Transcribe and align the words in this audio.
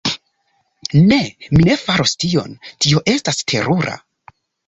Ne. 1.09 1.19
Mi 1.57 1.67
ne 1.67 1.75
faros 1.83 2.15
tion. 2.25 2.57
Tio 2.85 3.05
estas 3.17 3.43
terura. 3.53 3.97